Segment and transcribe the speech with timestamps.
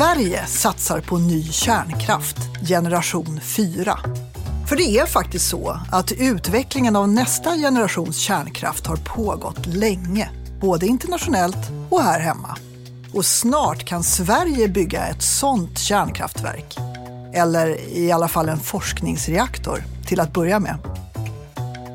[0.00, 2.36] Sverige satsar på ny kärnkraft,
[2.68, 3.98] generation 4.
[4.68, 10.30] För det är faktiskt så att utvecklingen av nästa generations kärnkraft har pågått länge,
[10.60, 12.56] både internationellt och här hemma.
[13.14, 16.76] Och snart kan Sverige bygga ett sånt kärnkraftverk.
[17.34, 20.76] Eller i alla fall en forskningsreaktor till att börja med.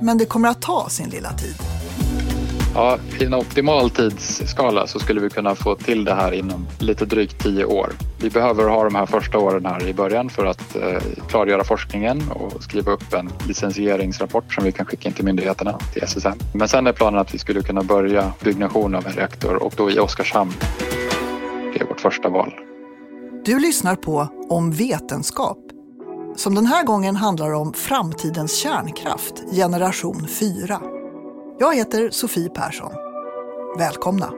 [0.02, 1.75] Men det kommer att ta sin lilla tid.
[2.76, 7.06] Ja, I en optimal tidsskala så skulle vi kunna få till det här inom lite
[7.06, 7.90] drygt tio år.
[8.22, 12.32] Vi behöver ha de här första åren här i början för att eh, klargöra forskningen
[12.32, 16.40] och skriva upp en licensieringsrapport som vi kan skicka in till myndigheterna, till SSM.
[16.54, 19.92] Men sen är planen att vi skulle kunna börja byggnation av en reaktor och då
[19.92, 20.54] i Oskarshamn.
[21.74, 22.54] Det är vårt första val.
[23.46, 25.58] Du lyssnar på Om vetenskap
[26.36, 30.95] som den här gången handlar om framtidens kärnkraft, generation 4.
[31.60, 32.92] Jag heter Sofie Persson.
[33.78, 34.34] Välkomna!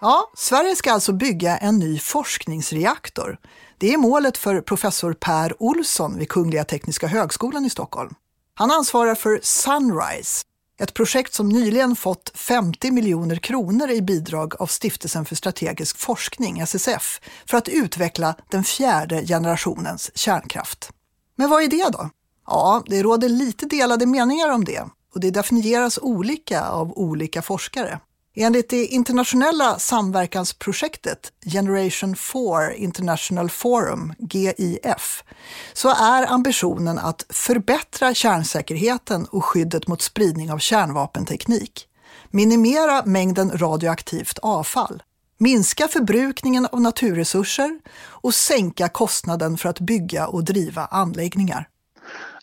[0.00, 3.38] Ja, Sverige ska alltså bygga en ny forskningsreaktor.
[3.78, 8.14] Det är målet för professor Per Olsson vid Kungliga Tekniska högskolan i Stockholm.
[8.54, 10.42] Han ansvarar för Sunrise,
[10.80, 16.60] ett projekt som nyligen fått 50 miljoner kronor i bidrag av Stiftelsen för strategisk forskning,
[16.60, 20.90] SSF, för att utveckla den fjärde generationens kärnkraft.
[21.36, 22.10] Men vad är det då?
[22.46, 28.00] Ja, det råder lite delade meningar om det och det definieras olika av olika forskare.
[28.36, 35.24] Enligt det internationella samverkansprojektet Generation 4 International Forum, GIF,
[35.72, 41.88] så är ambitionen att förbättra kärnsäkerheten och skyddet mot spridning av kärnvapenteknik,
[42.30, 45.02] minimera mängden radioaktivt avfall,
[45.38, 51.68] minska förbrukningen av naturresurser och sänka kostnaden för att bygga och driva anläggningar.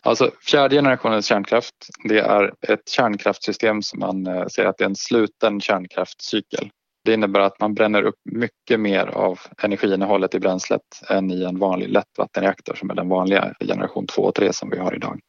[0.04, 1.74] Alltså fjärde generationens kärnkraft,
[2.04, 6.70] det är ett kärnkraftsystem som man eh, säger att det är en sluten kärnkraftscykel.
[7.04, 11.58] Det innebär att man bränner upp mycket mer av energiinnehållet i bränslet än i en
[11.58, 15.20] vanlig lättvattenreaktor som är den vanliga generation 2 och 3 som vi har idag.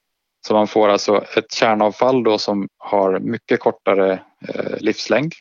[0.47, 4.11] Så man får alltså ett kärnavfall då som har mycket kortare
[4.47, 5.34] eh, livslängd.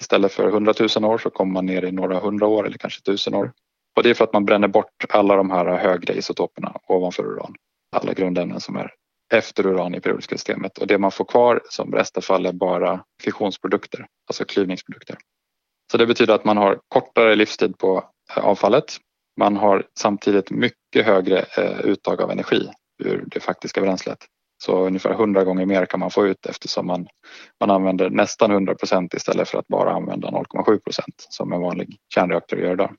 [0.00, 3.02] Istället för 100 000 år så kommer man ner i några hundra år eller kanske
[3.02, 3.52] tusen år.
[3.96, 7.54] Och det är för att man bränner bort alla de här högre isotoperna ovanför uran
[7.96, 8.90] alla grundämnen som är
[9.34, 14.06] efter uran i periodiska systemet och det man får kvar som restavfall är bara fissionsprodukter,
[14.28, 15.16] alltså klyvningsprodukter.
[15.92, 18.04] Så det betyder att man har kortare livstid på
[18.36, 18.96] eh, avfallet.
[19.40, 22.68] Man har samtidigt mycket högre eh, uttag av energi
[23.04, 24.18] ur det faktiska bränslet.
[24.64, 27.06] Så ungefär 100 gånger mer kan man få ut eftersom man,
[27.60, 31.96] man använder nästan 100 procent istället för att bara använda 0,7 procent som en vanlig
[32.14, 32.96] kärnreaktor gör idag.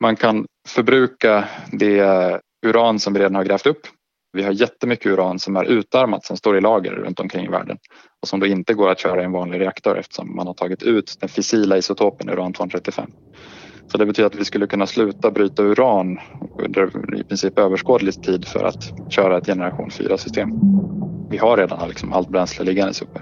[0.00, 3.86] Man kan förbruka det eh, uran som vi redan har grävt upp
[4.32, 7.78] vi har jättemycket uran som är utarmat som står i lager runt omkring i världen
[8.22, 10.82] och som då inte går att köra i en vanlig reaktor eftersom man har tagit
[10.82, 13.06] ut den fissila isotopen uran-235.
[13.92, 16.18] Så det betyder att vi skulle kunna sluta bryta uran
[16.62, 20.50] under i princip överskådlig tid för att köra ett generation 4-system.
[21.30, 23.20] Vi har redan liksom allt bränsle liggandes uppe.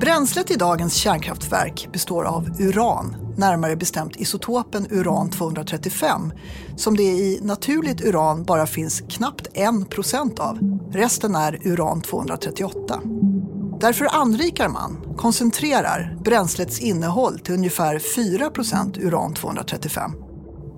[0.00, 6.30] Bränslet i dagens kärnkraftverk består av uran, närmare bestämt isotopen uran-235,
[6.76, 10.58] som det i naturligt uran bara finns knappt 1% av.
[10.92, 13.80] Resten är uran-238.
[13.80, 20.10] Därför anrikar man, koncentrerar, bränslets innehåll till ungefär 4% uran-235.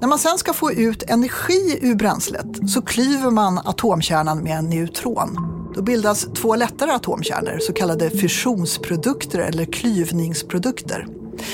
[0.00, 4.70] När man sen ska få ut energi ur bränslet så klyver man atomkärnan med en
[4.70, 11.06] neutron då bildas två lättare atomkärnor, så kallade fissionsprodukter eller klyvningsprodukter.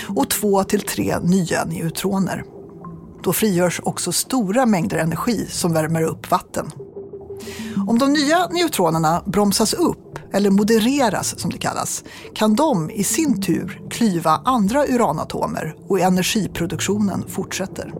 [0.08, 2.44] Och två till tre nya neutroner.
[3.22, 6.70] Då frigörs också stora mängder energi som värmer upp vatten.
[7.86, 12.04] Om de nya neutronerna bromsas upp, eller modereras som det kallas,
[12.34, 17.92] kan de i sin tur klyva andra uranatomer och energiproduktionen fortsätter.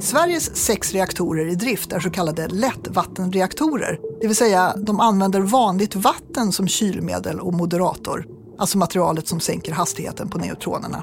[0.00, 5.96] Sveriges sex reaktorer i drift är så kallade lättvattenreaktorer, det vill säga de använder vanligt
[5.96, 8.26] vatten som kylmedel och moderator,
[8.58, 11.02] alltså materialet som sänker hastigheten på neutronerna.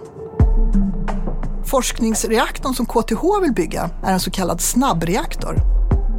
[1.65, 5.55] Forskningsreaktorn som KTH vill bygga är en så kallad snabbreaktor.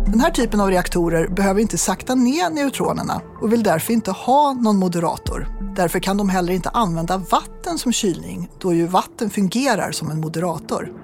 [0.06, 4.53] Den här typen av reaktorer behöver inte sakta ner neutronerna och vill därför inte ha
[4.53, 5.49] någon moderator.
[5.76, 10.21] Därför kan de heller inte använda vatten som kylning, då ju vatten fungerar som en
[10.21, 11.03] moderator.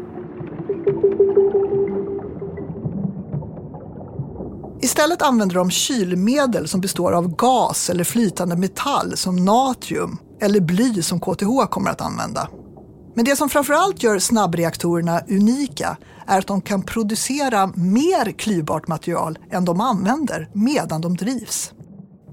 [4.83, 11.03] Istället använder de kylmedel som består av gas eller flytande metall som natrium eller bly
[11.03, 12.49] som KTH kommer att använda.
[13.15, 15.97] Men det som framförallt gör snabbreaktorerna unika
[16.27, 21.73] är att de kan producera mer klyvbart material än de använder medan de drivs.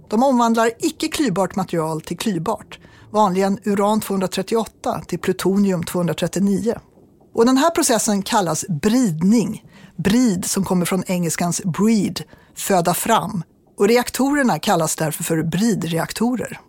[0.10, 2.80] De omvandlar icke klyvbart material till klyvbart,
[3.12, 6.78] vanligen uran-238 till plutonium-239.
[7.34, 9.64] Och den här processen kallas bridning,
[9.98, 12.24] brid som kommer från engelskans breed,
[12.56, 13.44] föda fram.
[13.78, 16.60] Och reaktorerna kallas därför för bridreaktorer.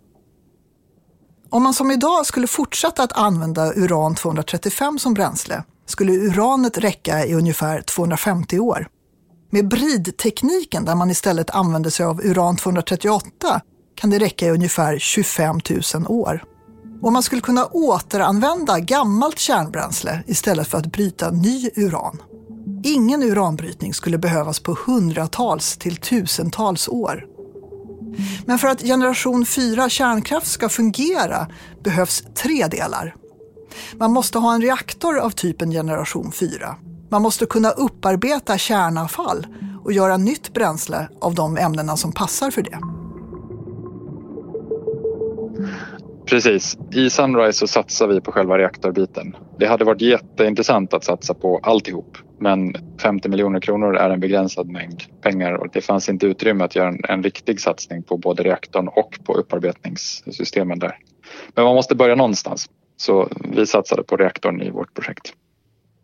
[1.49, 7.33] Om man som idag skulle fortsätta att använda uran-235 som bränsle skulle uranet räcka i
[7.33, 8.87] ungefär 250 år.
[9.51, 13.21] Med bridtekniken, där man istället använder sig av uran-238,
[13.95, 15.59] kan det räcka i ungefär 25
[15.93, 16.43] 000 år.
[17.01, 22.17] Och man skulle kunna återanvända gammalt kärnbränsle istället för att bryta ny uran.
[22.83, 27.25] Ingen uranbrytning skulle behövas på hundratals till tusentals år.
[28.45, 31.47] Men för att generation 4 kärnkraft ska fungera
[31.83, 33.15] behövs tre delar.
[33.93, 36.75] Man måste ha en reaktor av typen generation 4.
[37.09, 39.47] Man måste kunna upparbeta kärnavfall
[39.83, 42.79] och göra nytt bränsle av de ämnena som passar för det.
[46.25, 46.77] Precis.
[46.91, 49.35] I Sunrise så satsar vi på själva reaktorbiten.
[49.59, 54.69] Det hade varit jätteintressant att satsa på alltihop men 50 miljoner kronor är en begränsad
[54.69, 58.43] mängd pengar och det fanns inte utrymme att göra en, en riktig satsning på både
[58.43, 60.97] reaktorn och på upparbetningssystemen där.
[61.55, 65.33] Men man måste börja någonstans så vi satsade på reaktorn i vårt projekt.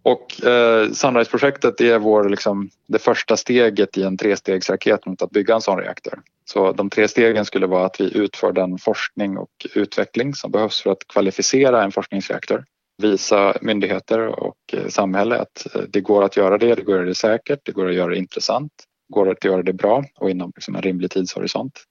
[0.03, 5.55] Och eh, Sunrise-projektet är vår, liksom, det första steget i en trestegsraket mot att bygga
[5.55, 6.21] en sån reaktor.
[6.45, 10.81] Så de tre stegen skulle vara att vi utför den forskning och utveckling som behövs
[10.81, 12.65] för att kvalificera en forskningsreaktor.
[12.97, 16.97] Visa myndigheter och eh, samhälle att eh, det går att göra det, det går att
[16.97, 18.71] göra det säkert, det går att göra det intressant,
[19.13, 21.83] går att göra det bra och inom liksom en rimlig tidshorisont.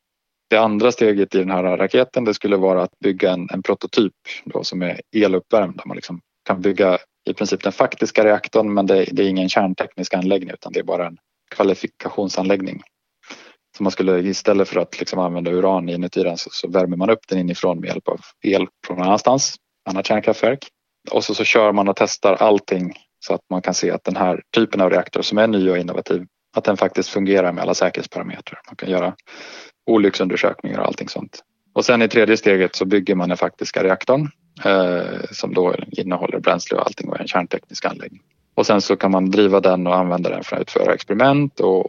[0.51, 4.13] Det andra steget i den här raketen det skulle vara att bygga en, en prototyp
[4.45, 6.99] då, som är eluppvärmd där man liksom kan bygga
[7.31, 10.85] i princip den faktiska reaktorn men det, det, är ingen kärnteknisk anläggning utan det är
[10.85, 11.17] bara en
[11.55, 12.83] kvalifikationsanläggning.
[13.77, 17.11] Så man skulle istället för att liksom använda uran inuti den så, så värmer man
[17.11, 19.57] upp den inifrån med hjälp av el från någon annanstans,
[19.91, 20.69] annat kärnkraftverk.
[21.11, 24.17] Och så, så kör man och testar allting så att man kan se att den
[24.17, 27.75] här typen av reaktor som är ny och innovativ, att den faktiskt fungerar med alla
[27.75, 28.61] säkerhetsparametrar.
[28.67, 29.15] Man kan göra
[29.87, 31.41] olycksundersökningar och allting sånt.
[31.75, 34.29] Och sen i tredje steget så bygger man den faktiska reaktorn
[34.65, 38.21] eh, som då innehåller bränsle och allting och är en kärnteknisk anläggning.
[38.55, 41.87] Och sen så kan man driva den och använda den för att utföra experiment och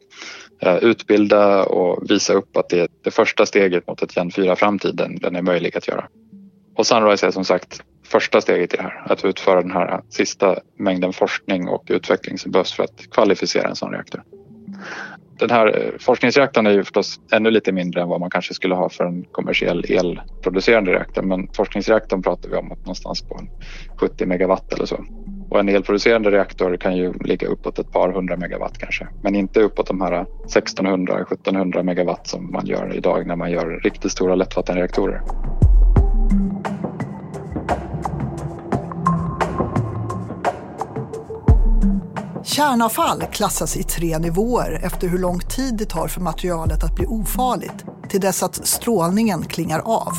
[0.61, 5.15] eh, utbilda och visa upp att det är det första steget mot ett Gen 4-framtiden
[5.21, 6.07] den är möjlig att göra.
[6.75, 10.59] Och Sunrise är som sagt första steget i det här, att utföra den här sista
[10.77, 14.23] mängden forskning och utveckling som behövs för att kvalificera en sån reaktor.
[15.39, 18.75] Den här eh, forskningsreaktorn är ju förstås ännu lite mindre än vad man kanske skulle
[18.75, 21.21] ha för en kommersiell elproducerande reaktor.
[21.21, 23.41] Men forskningsreaktorn pratar vi om någonstans på
[23.97, 25.05] 70 megawatt eller så.
[25.49, 29.07] Och en elproducerande reaktor kan ju ligga uppåt ett par hundra megawatt kanske.
[29.23, 34.11] Men inte uppåt de här 1600-1700 megawatt som man gör idag när man gör riktigt
[34.11, 35.21] stora lättvattenreaktorer.
[42.55, 47.05] Kärnavfall klassas i tre nivåer efter hur lång tid det tar för materialet att bli
[47.05, 50.17] ofarligt till dess att strålningen klingar av.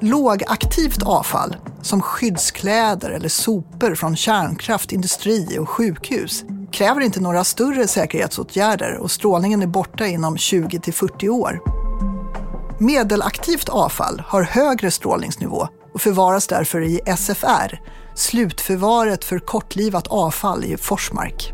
[0.00, 7.88] Lågaktivt avfall, som skyddskläder eller sopor från kärnkraft, industri och sjukhus, kräver inte några större
[7.88, 11.60] säkerhetsåtgärder och strålningen är borta inom 20 till 40 år.
[12.78, 17.80] Medelaktivt avfall har högre strålningsnivå och förvaras därför i SFR,
[18.16, 21.52] slutförvaret för kortlivat avfall i Forsmark.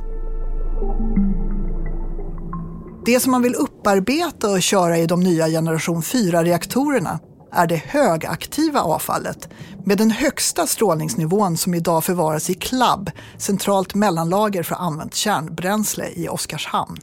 [3.05, 7.19] Det som man vill upparbeta och köra i de nya generation 4-reaktorerna
[7.53, 9.49] är det högaktiva avfallet
[9.85, 16.29] med den högsta strålningsnivån som idag förvaras i CLAB, centralt mellanlager för använt kärnbränsle i
[16.29, 16.99] Oskarshamn.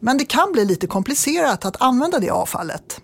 [0.00, 3.00] Men det kan bli lite komplicerat att använda det avfallet.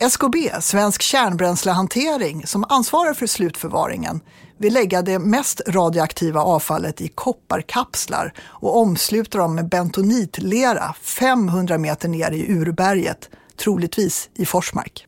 [0.00, 4.20] SKB, Svensk kärnbränslehantering, som ansvarar för slutförvaringen,
[4.62, 12.08] vill lägga det mest radioaktiva avfallet i kopparkapslar och omsluta dem med bentonitlera 500 meter
[12.08, 15.06] ner i urberget, troligtvis i Forsmark.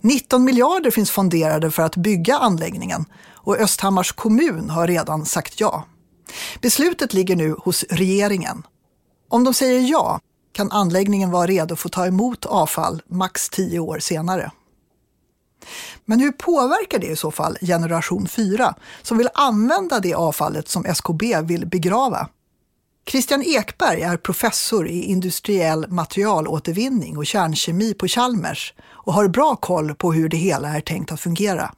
[0.00, 5.84] 19 miljarder finns fonderade för att bygga anläggningen och Östhammars kommun har redan sagt ja.
[6.60, 8.62] Beslutet ligger nu hos regeringen.
[9.28, 10.20] Om de säger ja
[10.52, 14.50] kan anläggningen vara redo för att ta emot avfall max 10 år senare.
[16.04, 20.84] Men hur påverkar det i så fall generation 4 som vill använda det avfallet som
[20.84, 22.28] SKB vill begrava?
[23.10, 28.74] Christian Ekberg är professor i industriell materialåtervinning och kärnkemi på Chalmers
[29.06, 31.70] och har bra koll på hur det hela är tänkt att fungera.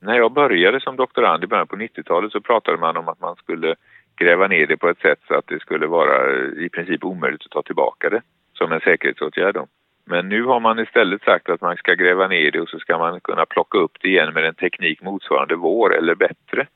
[0.00, 3.36] När jag började som doktorand i början på 90-talet så pratade man om att man
[3.36, 3.74] skulle
[4.16, 6.16] gräva ner det på ett sätt så att det skulle vara
[6.64, 8.22] i princip omöjligt att ta tillbaka det
[8.58, 9.54] som en säkerhetsåtgärd.
[9.54, 9.66] Då.
[10.10, 12.98] Men nu har man istället sagt att man ska gräva ner det och så ska
[12.98, 16.66] man kunna plocka upp det igen med en teknik motsvarande vår eller bättre.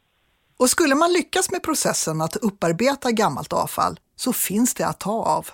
[0.59, 5.25] Och skulle man lyckas med processen att upparbeta gammalt avfall så finns det att ta
[5.39, 5.47] av.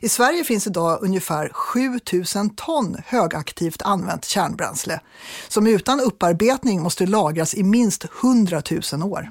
[0.00, 5.00] I Sverige finns idag ungefär 7000 ton högaktivt använt kärnbränsle
[5.48, 8.62] som utan upparbetning måste lagras i minst 100
[8.92, 9.28] 000 år.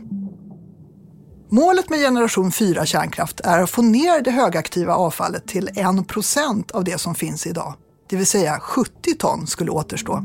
[1.50, 6.84] Målet med generation 4 kärnkraft är att få ner det högaktiva avfallet till 1% av
[6.84, 7.74] det som finns idag.
[8.10, 10.24] Det vill säga 70 ton skulle återstå.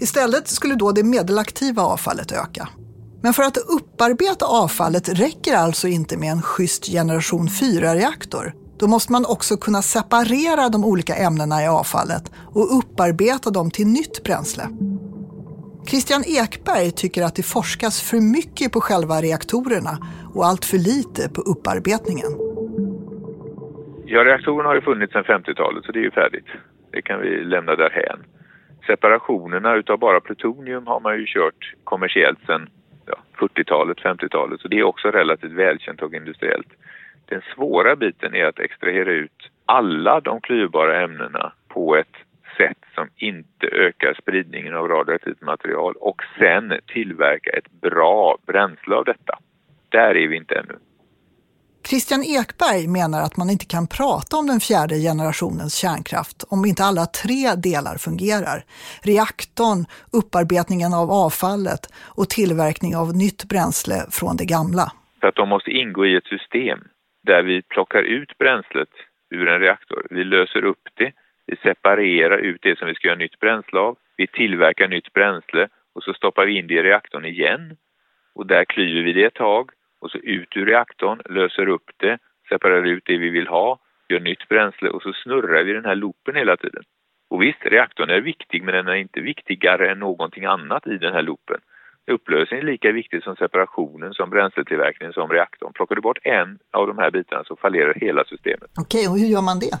[0.00, 2.68] Istället skulle då det medelaktiva avfallet öka.
[3.22, 8.54] Men för att upparbeta avfallet räcker alltså inte med en schysst generation 4-reaktor.
[8.78, 13.86] Då måste man också kunna separera de olika ämnena i avfallet och upparbeta dem till
[13.86, 14.68] nytt bränsle.
[15.86, 19.98] Christian Ekberg tycker att det forskas för mycket på själva reaktorerna
[20.38, 22.32] och allt för lite på upparbetningen.
[24.06, 26.46] Ja, reaktorerna har ju funnits sedan 50-talet så det är ju färdigt.
[26.92, 28.20] Det kan vi lämna därhän.
[28.86, 32.68] Separationerna utav bara plutonium har man ju kört kommersiellt sedan
[33.06, 36.72] ja, 40-talet, 50-talet så det är också relativt välkänt och industriellt.
[37.26, 42.16] Den svåra biten är att extrahera ut alla de klyvbara ämnena på ett
[42.56, 49.04] sätt som inte ökar spridningen av radioaktivt material och sen tillverka ett bra bränsle av
[49.04, 49.38] detta.
[49.88, 50.78] Där är vi inte ännu.
[51.88, 56.82] Christian Ekberg menar att man inte kan prata om den fjärde generationens kärnkraft om inte
[56.84, 58.58] alla tre delar fungerar.
[59.10, 59.80] Reaktorn,
[60.20, 61.82] upparbetningen av avfallet
[62.18, 64.86] och tillverkning av nytt bränsle från det gamla.
[65.20, 66.78] För att de måste ingå i ett system
[67.26, 68.92] där vi plockar ut bränslet
[69.30, 70.06] ur en reaktor.
[70.10, 71.12] Vi löser upp det
[71.48, 73.96] vi separerar ut det som vi ska göra nytt bränsle av.
[74.16, 77.76] Vi tillverkar nytt bränsle och så stoppar vi in det i reaktorn igen.
[78.34, 82.18] Och där klyver vi det ett tag och så ut ur reaktorn, löser upp det,
[82.48, 83.78] separerar ut det vi vill ha,
[84.08, 86.82] gör nytt bränsle och så snurrar vi den här loopen hela tiden.
[87.30, 91.12] Och visst, reaktorn är viktig men den är inte viktigare än någonting annat i den
[91.12, 91.60] här loopen.
[92.06, 95.72] Upplösningen är lika viktig som separationen, som bränsletillverkningen, som reaktorn.
[95.72, 98.70] Plockar du bort en av de här bitarna så fallerar hela systemet.
[98.80, 99.74] Okej, och hur gör man det?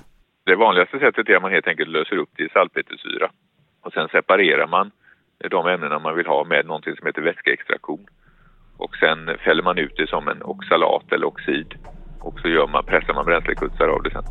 [0.44, 3.30] Det vanligaste sättet är att man helt enkelt löser upp det i salpetersyra
[3.82, 4.90] och sen separerar man
[5.50, 8.06] de ämnena man vill ha med någonting som heter vätskeextraktion.
[8.78, 11.68] Och sen fäller man ut det som en oxalat eller oxid
[12.20, 14.24] och så gör man, pressar man bränslekutsar av det sen.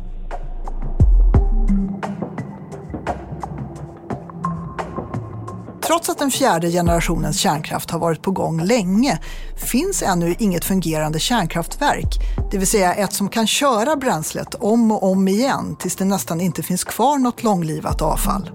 [5.86, 9.18] Trots att den fjärde generationens kärnkraft har varit på gång länge
[9.56, 12.18] finns ännu inget fungerande kärnkraftverk,
[12.50, 16.40] det vill säga ett som kan köra bränslet om och om igen tills det nästan
[16.40, 18.50] inte finns kvar något långlivat avfall.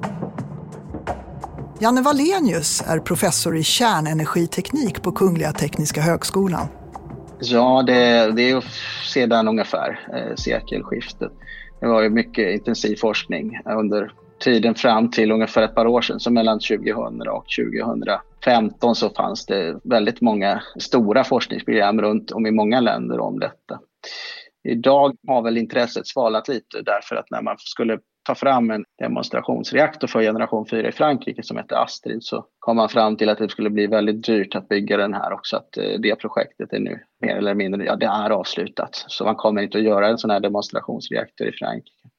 [1.84, 6.68] Janne Wallenius är professor i kärnenergiteknik på Kungliga Tekniska högskolan.
[7.40, 8.64] Ja, det, det är
[9.14, 11.32] sedan ungefär eh, sekelskiftet.
[11.80, 16.20] Det var ju mycket intensiv forskning under tiden fram till ungefär ett par år sedan,
[16.20, 22.52] så mellan 2000 och 2015 så fanns det väldigt många stora forskningsprogram runt om i
[22.52, 23.80] många länder om detta.
[24.64, 30.08] Idag har väl intresset svalnat lite därför att när man skulle ta fram en demonstrationsreaktor
[30.08, 33.50] för generation 4 i Frankrike som heter Astrid så kom man fram till att det
[33.50, 35.58] skulle bli väldigt dyrt att bygga den här också.
[35.58, 39.06] Att eh, det projektet är nu mer eller mindre, ja det är avslutat.
[39.08, 42.10] Så man kommer inte att göra en sån här demonstrationsreaktor i Frankrike.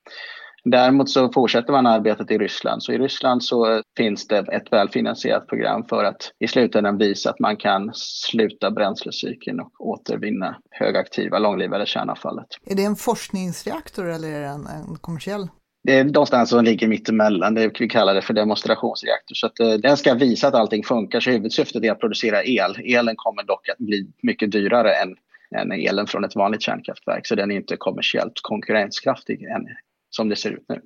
[0.64, 2.82] Däremot så fortsätter man arbetet i Ryssland.
[2.82, 7.40] Så i Ryssland så finns det ett välfinansierat program för att i slutändan visa att
[7.40, 12.46] man kan sluta bränslecykeln och återvinna högaktiva långlivade kärnavfallet.
[12.66, 15.48] Är det en forskningsreaktor eller är det en, en kommersiell?
[15.84, 17.54] Det är någonstans som ligger mittemellan.
[17.54, 19.34] Det vi kallar det för demonstrationsreaktor.
[19.34, 21.20] Så att, eh, den ska visa att allting funkar.
[21.20, 22.76] Så huvudsyftet är att producera el.
[22.84, 25.16] Elen kommer dock att bli mycket dyrare än,
[25.56, 27.26] än elen från ett vanligt kärnkraftverk.
[27.26, 29.66] Så den är inte kommersiellt konkurrenskraftig än
[30.10, 30.80] som det ser ut nu.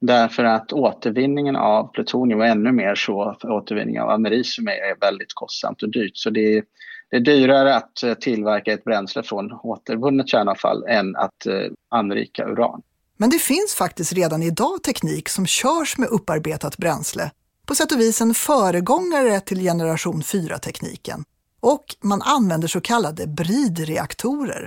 [0.00, 5.82] Därför att återvinningen av plutonium och ännu mer så återvinning av americium är väldigt kostsamt
[5.82, 6.16] och dyrt.
[6.16, 6.64] Så det är,
[7.10, 12.44] det är dyrare att eh, tillverka ett bränsle från återvunnet kärnavfall än att eh, anrika
[12.44, 12.82] uran.
[13.20, 17.24] Men det finns faktiskt redan idag teknik som körs med upparbetat bränsle.
[17.68, 21.20] På sätt och vis en föregångare till generation 4-tekniken.
[21.72, 24.62] Och man använder så kallade bridreaktorer.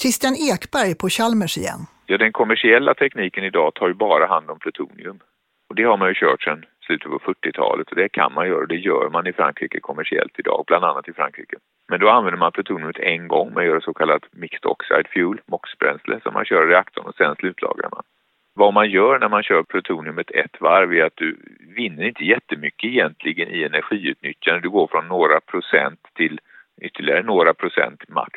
[0.00, 1.80] Christian Ekberg på Chalmers igen.
[2.06, 5.18] Ja, den kommersiella tekniken idag tar ju bara hand om plutonium.
[5.68, 8.66] Och det har man ju kört sedan slutet på 40-talet och det kan man göra.
[8.66, 11.56] Det gör man i Frankrike kommersiellt idag, bland annat i Frankrike.
[11.88, 13.54] Men då använder man plutoniumet en gång.
[13.54, 17.36] Man gör så kallat mixed oxide fuel, MOX-bränsle, som man kör i reaktorn och sen
[17.36, 18.02] slutlagrar man.
[18.54, 21.36] Vad man gör när man kör plutoniumet ett varv är att du
[21.76, 24.60] vinner inte jättemycket egentligen i energiutnyttjande.
[24.62, 26.40] Du går från några procent till
[26.82, 28.32] ytterligare några procent max.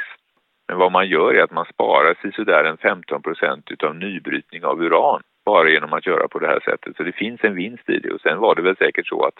[0.67, 4.65] Men vad man gör är att man sparar sig sådär en 15 procent utav nybrytning
[4.65, 6.95] av uran bara genom att göra på det här sättet.
[6.97, 9.39] Så det finns en vinst i det och sen var det väl säkert så att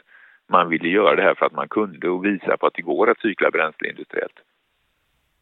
[0.50, 3.10] man ville göra det här för att man kunde och visa på att det går
[3.10, 4.40] att cykla bränsle industriellt.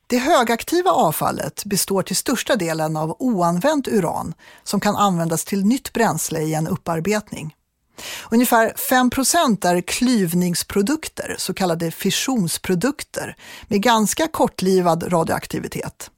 [0.07, 5.93] Det högaktiva avfallet består till största delen av oanvänt uran som kan användas till nytt
[5.93, 7.55] bränsle i en upparbetning.
[8.31, 13.35] Ungefär 5% är klyvningsprodukter, så kallade fissionsprodukter,
[13.67, 16.11] med ganska kortlivad radioaktivitet.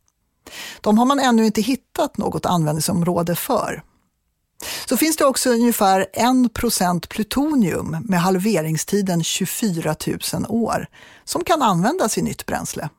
[0.81, 3.83] De har man ännu inte hittat något användningsområde för.
[4.85, 9.95] Så finns det också ungefär 1 plutonium med halveringstiden 24
[10.33, 10.85] 000 år
[11.23, 12.89] som kan användas i nytt bränsle.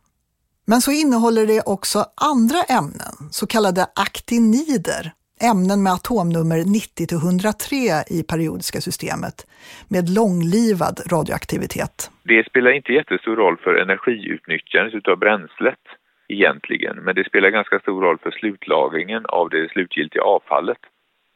[0.67, 5.13] Men så innehåller det också andra ämnen, så kallade aktinider,
[5.51, 9.47] ämnen med atomnummer 90-103 i periodiska systemet,
[9.89, 12.11] med långlivad radioaktivitet.
[12.23, 15.85] Det spelar inte jättestor roll för energiutnyttjandet av bränslet
[16.29, 20.79] egentligen, men det spelar ganska stor roll för slutlagringen av det slutgiltiga avfallet.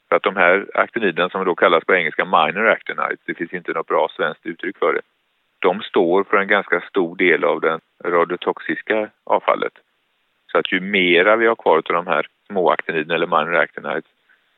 [0.09, 3.73] För att de här aktiniderna som då kallas på engelska minor actinides, det finns inte
[3.73, 5.01] något bra svenskt uttryck för det,
[5.59, 9.73] de står för en ganska stor del av det radiotoxiska avfallet.
[10.53, 14.05] Så att ju mera vi har kvar av de här små aktiniderna eller minor actinides,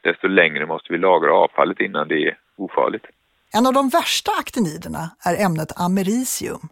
[0.01, 3.07] desto längre måste vi lagra avfallet innan det är ofarligt.
[3.53, 6.69] En av de värsta aktiniderna är ämnet americium.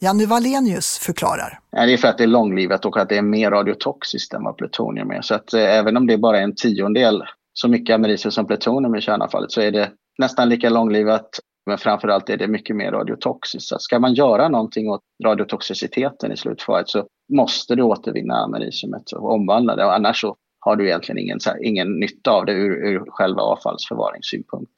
[0.00, 1.58] Janne Wallenius förklarar.
[1.70, 4.56] Det är för att det är långlivat och att det är mer radiotoxiskt än vad
[4.56, 5.22] plutonium är.
[5.22, 7.22] Så att eh, även om det är bara är en tiondel
[7.60, 11.28] så mycket americium som plutonium i kärnavfallet så är det nästan lika långlivat
[11.66, 13.68] men framförallt är det mycket mer radiotoxiskt.
[13.68, 19.32] Så ska man göra någonting åt radiotoxiciteten i slutfaret så måste du återvinna americiumet och
[19.32, 19.84] omvandla det.
[19.84, 24.72] Och annars så har du egentligen ingen, ingen nytta av det ur, ur själva avfallsförvaringssynpunkt.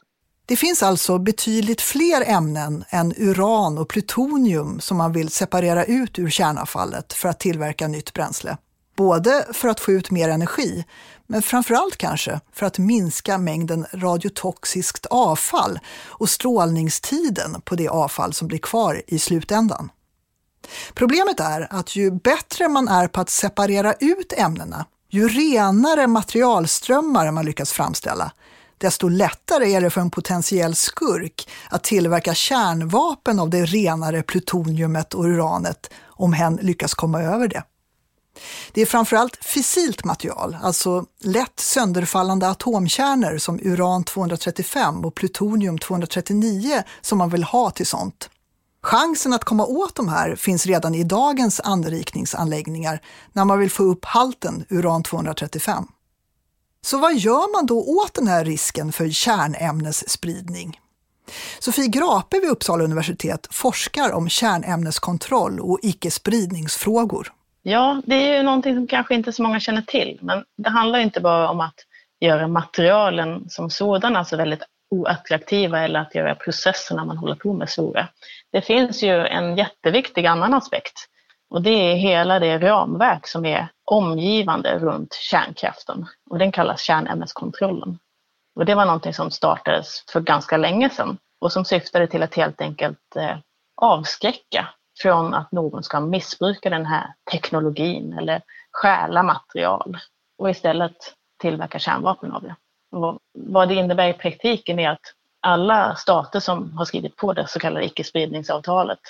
[0.46, 6.18] Det finns alltså betydligt fler ämnen än uran och plutonium som man vill separera ut
[6.18, 8.56] ur kärnavfallet för att tillverka nytt bränsle.
[8.96, 10.84] Både för att få ut mer energi,
[11.32, 18.48] men framförallt kanske för att minska mängden radiotoxiskt avfall och strålningstiden på det avfall som
[18.48, 19.90] blir kvar i slutändan.
[20.94, 27.30] Problemet är att ju bättre man är på att separera ut ämnena, ju renare materialströmmar
[27.30, 28.32] man lyckas framställa,
[28.78, 35.14] desto lättare är det för en potentiell skurk att tillverka kärnvapen av det renare plutoniumet
[35.14, 37.62] och uranet om hen lyckas komma över det.
[38.72, 47.30] Det är framförallt fissilt material, alltså lätt sönderfallande atomkärnor som uran-235 och plutonium-239 som man
[47.30, 48.30] vill ha till sånt.
[48.82, 53.82] Chansen att komma åt de här finns redan i dagens anrikningsanläggningar när man vill få
[53.82, 55.86] upp halten uran-235.
[56.84, 60.80] Så vad gör man då åt den här risken för kärnämnesspridning?
[61.58, 67.32] Sofie Grape vid Uppsala universitet forskar om kärnämneskontroll och icke-spridningsfrågor.
[67.62, 70.98] Ja, det är ju någonting som kanske inte så många känner till, men det handlar
[70.98, 71.74] inte bara om att
[72.20, 77.68] göra materialen som sådana så väldigt oattraktiva eller att göra processerna man håller på med
[77.68, 78.08] stora.
[78.52, 81.08] Det finns ju en jätteviktig annan aspekt
[81.50, 87.98] och det är hela det ramverk som är omgivande runt kärnkraften och den kallas kärnämneskontrollen.
[88.54, 92.34] Och det var någonting som startades för ganska länge sedan och som syftade till att
[92.34, 93.36] helt enkelt eh,
[93.82, 99.98] avskräcka från att någon ska missbruka den här teknologin eller stjäla material
[100.38, 100.96] och istället
[101.40, 102.56] tillverka kärnvapen av det.
[102.96, 107.46] Och vad det innebär i praktiken är att alla stater som har skrivit på det
[107.48, 109.00] så kallade icke-spridningsavtalet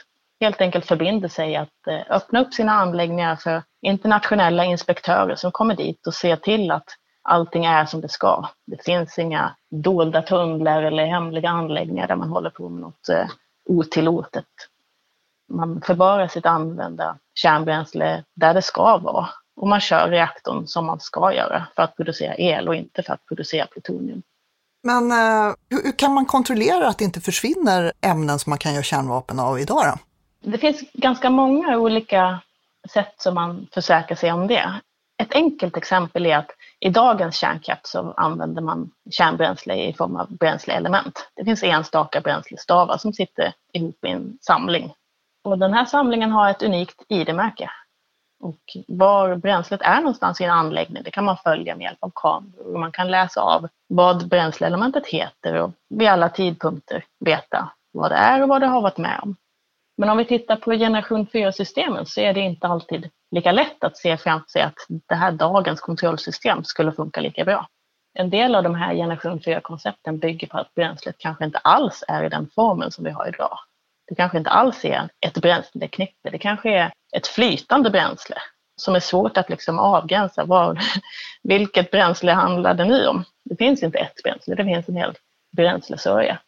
[0.40, 5.76] helt enkelt förbinder sig att eh, öppna upp sina anläggningar för internationella inspektörer som kommer
[5.76, 6.88] dit och ser till att
[7.22, 8.48] allting är som det ska.
[8.66, 13.26] Det finns inga dolda tunnlar eller hemliga anläggningar där man håller på med något eh,
[13.68, 14.44] otillåtet
[15.56, 21.00] man förvarar sitt använda kärnbränsle där det ska vara och man kör reaktorn som man
[21.00, 24.22] ska göra för att producera el och inte för att producera plutonium.
[24.82, 28.82] Men eh, hur kan man kontrollera att det inte försvinner ämnen som man kan göra
[28.82, 29.98] kärnvapen av idag då?
[30.50, 32.40] Det finns ganska många olika
[32.92, 34.80] sätt som man försäkrar sig om det.
[35.22, 40.36] Ett enkelt exempel är att i dagens kärnkraft så använder man kärnbränsle i form av
[40.36, 41.28] bränsleelement.
[41.36, 44.92] Det finns enstaka bränslestavar som sitter ihop i en samling
[45.44, 47.70] och den här samlingen har ett unikt ID-märke.
[48.42, 52.12] Och var bränslet är någonstans i en anläggning, det kan man följa med hjälp av
[52.14, 52.74] kameror.
[52.74, 58.16] Och man kan läsa av vad bränsleelementet heter och vid alla tidpunkter veta vad det
[58.16, 59.36] är och vad det har varit med om.
[59.96, 63.96] Men om vi tittar på generation 4-systemen så är det inte alltid lika lätt att
[63.96, 64.78] se framför sig att
[65.08, 67.66] det här dagens kontrollsystem skulle funka lika bra.
[68.18, 72.24] En del av de här generation 4-koncepten bygger på att bränslet kanske inte alls är
[72.24, 73.58] i den formen som vi har idag.
[74.08, 78.36] Det kanske inte alls är ett bränsleknippe, det kanske är ett flytande bränsle
[78.76, 80.44] som är svårt att liksom avgränsa.
[80.44, 80.78] Var,
[81.42, 83.24] vilket bränsle handlar det nu om?
[83.44, 85.14] Det finns inte ett bränsle, det finns en hel
[85.56, 86.38] bränslesörja.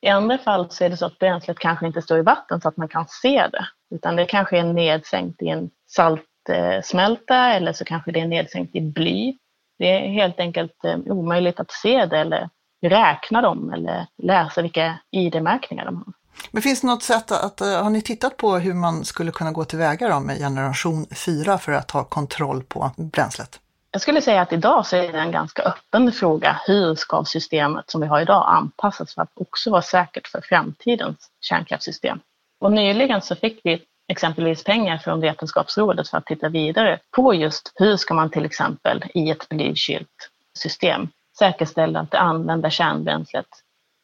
[0.00, 2.68] I andra fall så är det så att bränslet kanske inte står i vatten så
[2.68, 7.84] att man kan se det, utan det kanske är nedsänkt i en saltsmälta eller så
[7.84, 9.38] kanske det är nedsänkt i bly.
[9.78, 12.48] Det är helt enkelt eh, omöjligt att se det eller
[12.82, 16.17] räkna dem eller läsa vilka ID-märkningar de har.
[16.50, 19.52] Men finns det något sätt att, eh, har ni tittat på hur man skulle kunna
[19.52, 23.60] gå tillväga då med generation 4 för att ha kontroll på bränslet?
[23.90, 26.60] Jag skulle säga att idag så är det en ganska öppen fråga.
[26.66, 31.30] Hur ska systemet som vi har idag anpassas för att också vara säkert för framtidens
[31.40, 32.20] kärnkraftssystem?
[32.60, 37.72] Och nyligen så fick vi exempelvis pengar från Vetenskapsrådet för att titta vidare på just
[37.74, 43.46] hur ska man till exempel i ett blykylt system säkerställa att det använda kärnbränslet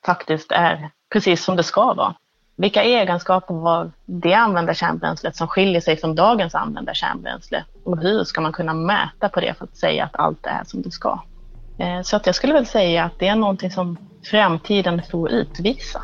[0.06, 2.14] faktiskt är precis som det ska vara.
[2.56, 7.64] Vilka egenskaper har det använda kärnbränslet som skiljer sig från dagens använda kärnbränsle?
[7.84, 10.82] Och hur ska man kunna mäta på det för att säga att allt är som
[10.82, 11.22] det ska?
[11.78, 13.98] Eh, så att jag skulle väl säga att det är någonting som
[14.30, 16.00] framtiden får utvisa.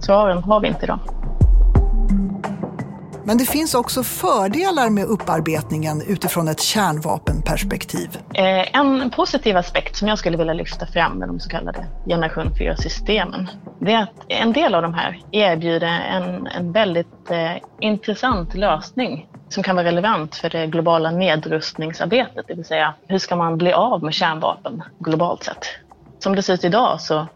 [0.00, 1.00] Svaren har vi inte idag.
[3.24, 8.08] Men det finns också fördelar med upparbetningen utifrån ett kärnvapenperspektiv.
[8.34, 12.50] Eh, en positiv aspekt som jag skulle vilja lyfta fram med de så kallade generation
[12.60, 18.54] 4-systemen, det är att en del av de här erbjuder en, en väldigt eh, intressant
[18.54, 23.58] lösning som kan vara relevant för det globala nedrustningsarbetet, det vill säga hur ska man
[23.58, 25.66] bli av med kärnvapen globalt sett?
[26.18, 27.26] Som det ser ut idag så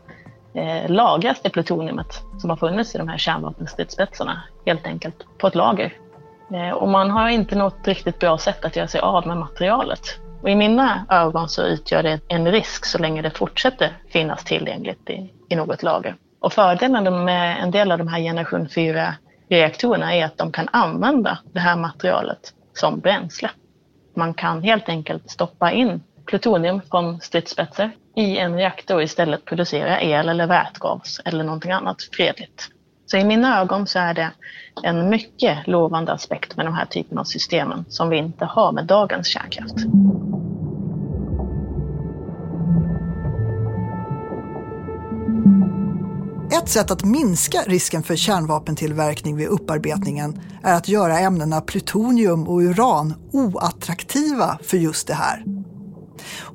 [0.55, 5.55] eh, lagras det plutoniumet som har funnits i de här kärnvapenstridsspetsarna helt enkelt på ett
[5.55, 5.93] lager.
[6.55, 10.19] Eh, och man har inte något riktigt bra sätt att göra sig av med materialet.
[10.43, 15.11] Och I mina ögon så utgör det en risk så länge det fortsätter finnas tillgängligt
[15.11, 16.17] i, i något lager.
[16.41, 21.39] Och fördelen med en del av de här generation 4-reaktorerna är att de kan använda
[21.53, 23.51] det här materialet som bränsle.
[24.15, 30.29] Man kan helt enkelt stoppa in plutonium från stridsspetsar i en reaktor istället producera el
[30.29, 32.69] eller vätgas eller någonting annat fredligt.
[33.07, 34.31] Så i mina ögon så är det
[34.83, 38.87] en mycket lovande aspekt med de här typen av systemen som vi inte har med
[38.87, 39.77] dagens kärnkraft.
[46.63, 52.59] Ett sätt att minska risken för kärnvapentillverkning vid upparbetningen är att göra ämnena plutonium och
[52.59, 55.54] uran oattraktiva för just det här.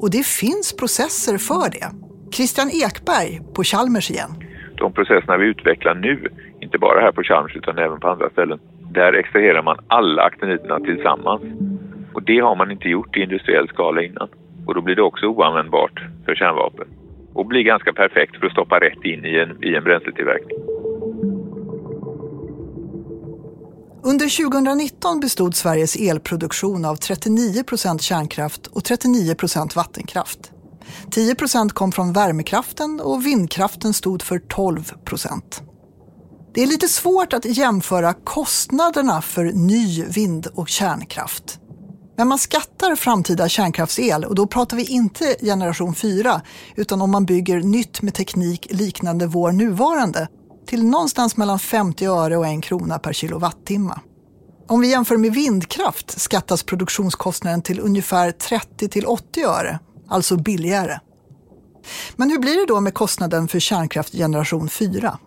[0.01, 1.87] Och det finns processer för det.
[2.35, 4.31] Christian Ekberg på Chalmers igen.
[4.77, 6.27] De processerna vi utvecklar nu,
[6.59, 8.59] inte bara här på Chalmers utan även på andra ställen,
[8.91, 11.41] där extraherar man alla aktiniterna tillsammans.
[12.13, 14.29] Och det har man inte gjort i industriell skala innan.
[14.65, 16.87] Och då blir det också oanvändbart för kärnvapen.
[17.33, 20.57] Och blir ganska perfekt för att stoppa rätt in i en, i en bränsletillverkning.
[24.09, 30.51] Under 2019 bestod Sveriges elproduktion av 39 procent kärnkraft och 39 procent vattenkraft.
[31.11, 35.61] 10 procent kom från värmekraften och vindkraften stod för 12 procent.
[36.53, 41.59] Det är lite svårt att jämföra kostnaderna för ny vind och kärnkraft.
[42.17, 46.41] Men man skattar framtida kärnkraftsel och då pratar vi inte generation 4
[46.75, 50.27] utan om man bygger nytt med teknik liknande vår nuvarande
[50.69, 53.93] till någonstans mellan 50 öre och en krona per kilowattimme.
[54.67, 60.99] Om vi jämför med vindkraft skattas produktionskostnaden till ungefär 30 till 80 öre, alltså billigare.
[62.15, 65.17] Men hur blir det då med kostnaden för kärnkraft generation 4?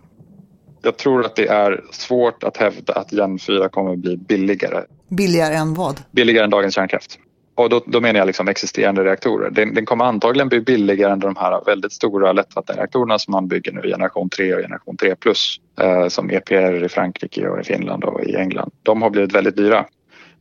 [0.82, 4.84] Jag tror att det är svårt att hävda att Gen 4 kommer att bli billigare.
[5.08, 6.00] Billigare än vad?
[6.10, 7.18] Billigare än dagens kärnkraft.
[7.54, 9.50] Och då, då menar jag liksom existerande reaktorer.
[9.50, 13.72] Den, den, kommer antagligen bli billigare än de här väldigt stora lättvattenreaktorerna som man bygger
[13.72, 15.60] nu i generation 3 och generation 3 plus.
[15.80, 18.70] Eh, som EPR i Frankrike och i Finland och i England.
[18.82, 19.86] De har blivit väldigt dyra.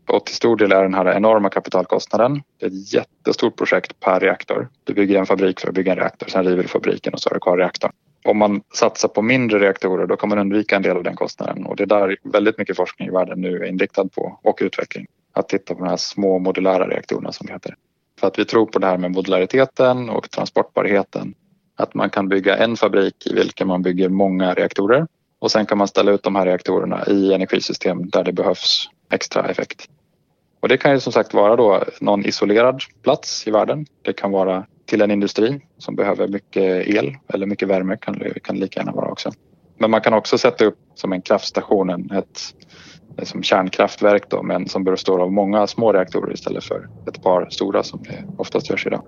[0.08, 2.43] Och till stor del är den här enorma kapitalkostnaden.
[2.60, 4.69] Det är ett jättestort projekt per reaktor.
[4.84, 7.30] Du bygger en fabrik för att bygga en reaktor, sen river du fabriken och så
[7.30, 7.91] har du kvar reaktorn.
[8.24, 11.65] Om man satsar på mindre reaktorer då kan man undvika en del av den kostnaden
[11.65, 15.08] och det är där väldigt mycket forskning i världen nu är inriktad på och utveckling
[15.34, 17.76] att titta på de här små modulära reaktorerna som det heter.
[18.20, 21.34] För att vi tror på det här med modulariteten och transportbarheten.
[21.76, 25.08] Att man kan bygga en fabrik i vilken man bygger många reaktorer
[25.39, 29.50] och sen kan man ställa ut de här reaktorerna i energisystem där det behövs extra
[29.50, 29.89] effekt.
[30.60, 33.86] Och det kan ju som sagt vara då någon isolerad plats i världen.
[34.02, 38.39] Det kan vara till en industri som behöver mycket el eller mycket värme kan det
[38.39, 39.32] kan lika gärna vara också.
[39.78, 42.39] Men man kan också sätta upp som en kraftstation ett
[43.17, 47.50] Eh, som kärnkraftverk då, men som består av många små reaktorer istället för ett par
[47.50, 49.04] stora som det oftast görs idag.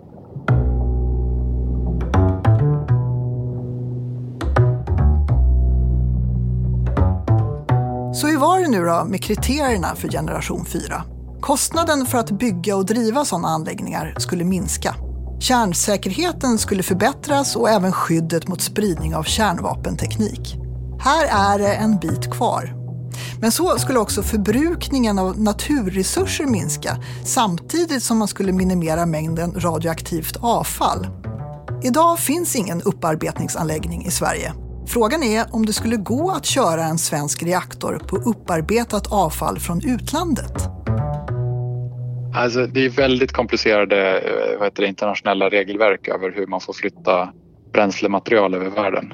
[8.14, 11.04] Så hur var det nu då med kriterierna för generation 4?
[11.40, 14.96] Kostnaden för att bygga och driva sådana anläggningar skulle minska.
[15.40, 20.56] Kärnsäkerheten skulle förbättras och även skyddet mot spridning av kärnvapenteknik.
[21.00, 22.83] Här är det en bit kvar,
[23.44, 26.90] men så skulle också förbrukningen av naturresurser minska
[27.26, 31.08] samtidigt som man skulle minimera mängden radioaktivt avfall.
[31.84, 34.54] Idag finns ingen upparbetningsanläggning i Sverige.
[34.88, 39.82] Frågan är om det skulle gå att köra en svensk reaktor på upparbetat avfall från
[39.86, 40.54] utlandet.
[42.36, 46.74] Alltså, det är väldigt komplicerade eh, vad heter det, internationella regelverk över hur man får
[46.74, 47.30] flytta
[47.74, 49.14] bränslematerial över världen.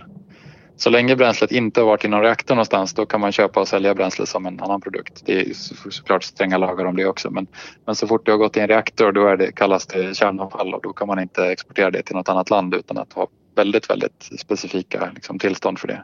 [0.79, 3.67] Så länge bränslet inte har varit i någon reaktor någonstans då kan man köpa och
[3.67, 5.21] sälja bränsle som en annan produkt.
[5.25, 5.53] Det är
[5.89, 7.47] såklart stränga lagar om det också men,
[7.85, 10.73] men så fort det har gått i en reaktor då är det, kallas det kärnavfall
[10.73, 13.89] och då kan man inte exportera det till något annat land utan att ha väldigt,
[13.89, 16.03] väldigt specifika liksom, tillstånd för det.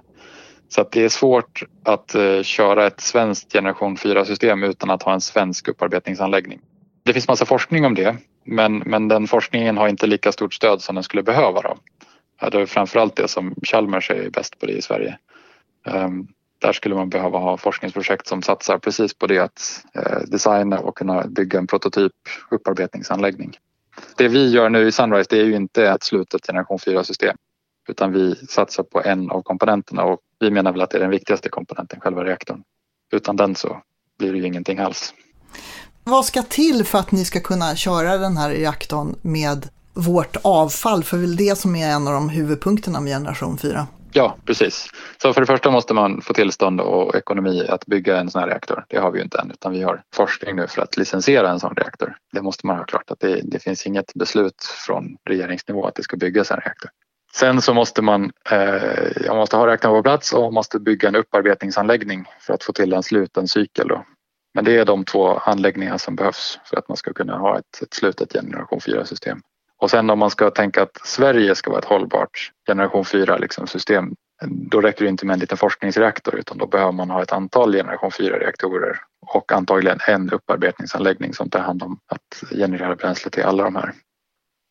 [0.70, 5.14] Så att det är svårt att uh, köra ett svenskt generation 4-system utan att ha
[5.14, 6.60] en svensk upparbetningsanläggning.
[7.04, 10.82] Det finns massa forskning om det men, men den forskningen har inte lika stort stöd
[10.82, 11.62] som den skulle behöva.
[11.62, 11.78] Då.
[12.40, 15.18] Ja, det är framförallt det som Chalmers är bäst på det i Sverige.
[15.86, 16.28] Um,
[16.60, 20.98] där skulle man behöva ha forskningsprojekt som satsar precis på det att eh, designa och
[20.98, 22.14] kunna bygga en prototyp
[22.52, 23.58] upparbetningsanläggning.
[24.18, 27.38] Det vi gör nu i Sunrise det är ju inte ett slutet generation 4-system
[27.88, 31.10] utan vi satsar på en av komponenterna och vi menar väl att det är den
[31.10, 32.64] viktigaste komponenten, själva reaktorn.
[33.12, 33.82] Utan den så
[34.20, 35.14] blir det ju ingenting alls.
[36.04, 41.04] Vad ska till för att ni ska kunna köra den här reaktorn med vårt avfall?
[41.04, 43.88] För väl det som är en av de huvudpunkterna med generation 4.
[44.18, 44.88] Ja, precis.
[45.22, 48.48] Så för det första måste man få tillstånd och ekonomi att bygga en sån här
[48.48, 48.86] reaktor.
[48.88, 51.60] Det har vi ju inte än utan vi har forskning nu för att licensiera en
[51.60, 52.16] sån reaktor.
[52.34, 56.04] Det måste man ha klart att det, det finns inget beslut från regeringsnivå att det
[56.04, 56.92] ska byggas en reaktor.
[57.36, 61.16] Sen så måste man, eh, man måste ha reaktorn på plats och måste bygga en
[61.16, 63.88] upparbetningsanläggning för att få till en sluten cykel.
[63.88, 64.06] Då.
[64.54, 67.82] Men det är de två anläggningar som behövs för att man ska kunna ha ett,
[67.82, 69.42] ett slutet generation 4-system.
[69.82, 73.68] Och sen om man ska tänka att Sverige ska vara ett hållbart generation 4 liksom
[73.68, 77.32] system, då räcker det inte med en liten forskningsreaktor utan då behöver man ha ett
[77.32, 79.00] antal generation 4 reaktorer
[79.34, 83.94] och antagligen en upparbetningsanläggning som tar hand om att generera bränsle till alla de här.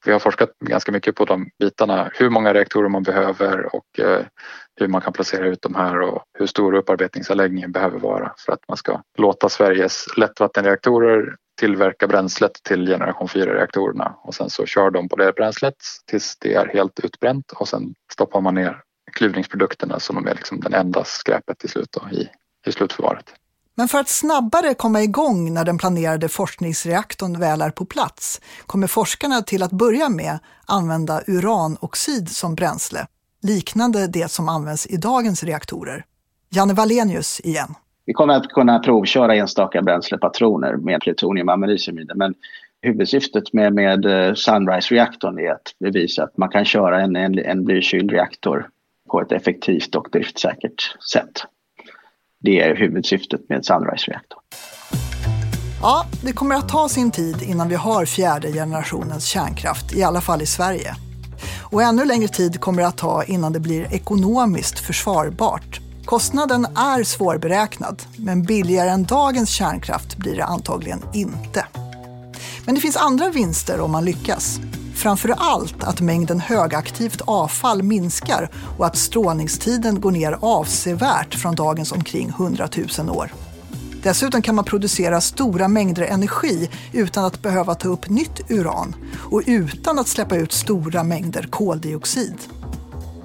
[0.07, 4.25] Vi har forskat ganska mycket på de bitarna, hur många reaktorer man behöver och eh,
[4.81, 8.69] hur man kan placera ut de här och hur stor upparbetningsanläggningen behöver vara för att
[8.69, 15.09] man ska låta Sveriges lättvattenreaktorer tillverka bränslet till generation 4-reaktorerna och sen så kör de
[15.09, 15.75] på det bränslet
[16.07, 20.75] tills det är helt utbränt och sen stoppar man ner klyvningsprodukterna som är liksom den
[20.75, 22.29] enda skräpet till slut då, i,
[22.67, 23.25] i slutförvaret.
[23.77, 28.87] Men för att snabbare komma igång när den planerade forskningsreaktorn väl är på plats kommer
[28.87, 33.07] forskarna till att börja med använda uranoxid som bränsle,
[33.43, 36.05] liknande det som används i dagens reaktorer.
[36.51, 37.75] Janne Wallenius igen.
[38.07, 42.35] Vi kommer att kunna provköra enstaka bränslepatroner med plutonium och americium men
[42.83, 47.65] huvudsyftet med, med eh, Sunrise-reaktorn är att bevisa att man kan köra en, en, en
[47.65, 48.69] blykyld reaktor
[49.11, 51.45] på ett effektivt och driftsäkert sätt.
[52.41, 54.41] Det är huvudsyftet med Sunrise-reaktorn.
[55.83, 60.21] Ja, det kommer att ta sin tid innan vi har fjärde generationens kärnkraft, i alla
[60.21, 60.95] fall i Sverige.
[61.73, 65.84] Och ännu längre tid kommer det att ta innan det blir ekonomiskt försvarbart.
[66.05, 71.67] Kostnaden är svårberäknad, men billigare än dagens kärnkraft blir det antagligen inte.
[72.67, 74.61] Men det finns andra vinster om man lyckas.
[74.95, 81.93] Framför allt att mängden högaktivt avfall minskar och att strålningstiden går ner avsevärt från dagens
[81.93, 83.33] omkring 100 000 år.
[84.03, 88.95] Dessutom kan man producera stora mängder energi utan att behöva ta upp nytt uran
[89.31, 92.39] och utan att släppa ut stora mängder koldioxid.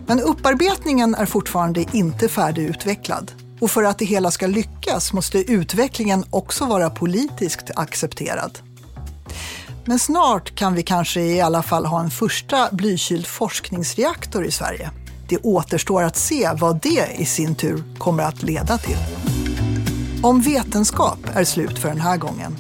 [0.10, 3.32] Men upparbetningen är fortfarande inte färdigutvecklad.
[3.60, 8.60] Och för att det hela ska lyckas måste utvecklingen också vara politiskt accepterad.
[9.86, 14.92] Men snart kan vi kanske i alla fall ha en första blykyld forskningsreaktor i Sverige.
[15.28, 18.98] Det återstår att se vad det i sin tur kommer att leda till.
[20.24, 22.58] Om vetenskap är slut för den här gången.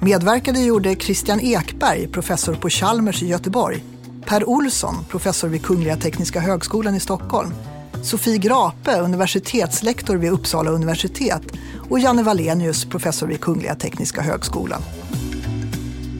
[0.00, 3.82] Medverkade gjorde Christian Ekberg, professor på Chalmers i Göteborg
[4.28, 7.54] Per Olsson, professor vid Kungliga Tekniska Högskolan i Stockholm,
[8.02, 11.42] Sofie Grape, universitetslektor vid Uppsala universitet
[11.90, 14.82] och Janne Wallenius, professor vid Kungliga Tekniska Högskolan.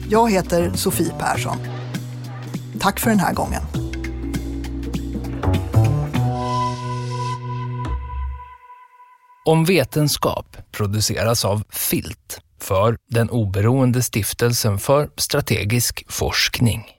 [0.09, 1.57] Jag heter Sofie Persson.
[2.79, 3.61] Tack för den här gången.
[9.45, 16.96] Om vetenskap produceras av Filt för den oberoende stiftelsen för strategisk forskning.